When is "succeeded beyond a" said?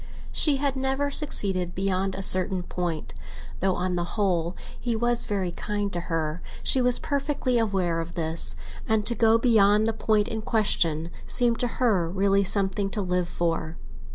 1.11-2.23